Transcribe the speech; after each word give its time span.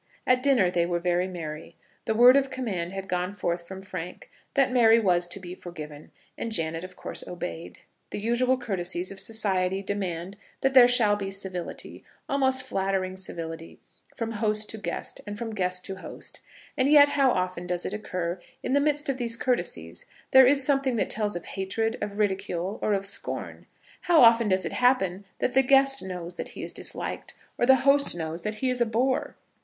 At 0.25 0.41
dinner 0.41 0.71
they 0.71 0.87
were 0.87 0.99
very 0.99 1.27
merry. 1.27 1.75
The 2.05 2.15
word 2.15 2.35
of 2.35 2.49
command 2.49 2.91
had 2.91 3.07
gone 3.07 3.33
forth 3.33 3.67
from 3.67 3.83
Frank 3.83 4.31
that 4.55 4.71
Mary 4.71 4.99
was 4.99 5.27
to 5.27 5.39
be 5.39 5.53
forgiven, 5.53 6.09
and 6.39 6.51
Janet 6.51 6.83
of 6.83 6.95
course 6.95 7.23
obeyed. 7.27 7.77
The 8.09 8.17
usual 8.19 8.57
courtesies 8.57 9.11
of 9.11 9.19
society 9.19 9.83
demand 9.83 10.37
that 10.61 10.73
there 10.73 10.87
shall 10.87 11.15
be 11.15 11.29
civility 11.29 12.03
almost 12.27 12.63
flattering 12.63 13.15
civility 13.15 13.79
from 14.15 14.31
host 14.31 14.71
to 14.71 14.79
guest, 14.79 15.21
and 15.27 15.37
from 15.37 15.53
guest 15.53 15.85
to 15.85 15.97
host; 15.97 16.39
and 16.75 16.89
yet 16.91 17.09
how 17.09 17.29
often 17.29 17.67
does 17.67 17.85
it 17.85 17.93
occur 17.93 18.37
that 18.37 18.43
in 18.63 18.73
the 18.73 18.81
midst 18.81 19.07
of 19.07 19.17
these 19.17 19.37
courtesies 19.37 20.07
there 20.31 20.47
is 20.47 20.63
something 20.65 20.95
that 20.95 21.11
tells 21.11 21.35
of 21.35 21.45
hatred, 21.45 21.99
of 22.01 22.17
ridicule, 22.17 22.79
or 22.81 22.93
of 22.93 23.05
scorn! 23.05 23.67
How 24.09 24.21
often 24.23 24.49
does 24.49 24.65
it 24.65 24.73
happen 24.73 25.25
that 25.37 25.53
the 25.53 25.61
guest 25.61 26.01
knows 26.01 26.37
that 26.37 26.49
he 26.57 26.63
is 26.63 26.71
disliked, 26.71 27.35
or 27.59 27.67
the 27.67 27.75
host 27.85 28.15
knows 28.15 28.41
that 28.41 28.55
he 28.55 28.71
is 28.71 28.81
a 28.81 28.85
bore! 28.87 29.35